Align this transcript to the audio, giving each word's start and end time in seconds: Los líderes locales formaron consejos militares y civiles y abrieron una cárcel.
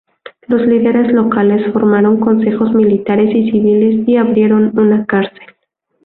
Los 0.47 0.63
líderes 0.65 1.13
locales 1.13 1.71
formaron 1.71 2.19
consejos 2.19 2.73
militares 2.73 3.29
y 3.35 3.51
civiles 3.51 4.03
y 4.09 4.17
abrieron 4.17 4.73
una 4.75 5.05
cárcel. 5.05 5.53